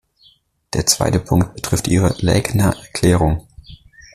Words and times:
Der 0.73 0.87
zweite 0.87 1.19
Punkt 1.19 1.53
betrifft 1.53 1.87
Ihre 1.87 2.15
Laekener 2.21 2.75
Erklärung. 2.75 3.45